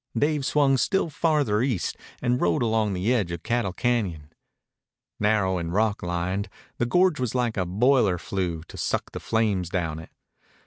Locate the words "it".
9.99-10.09